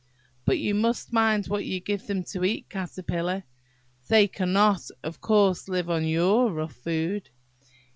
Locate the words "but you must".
0.45-1.13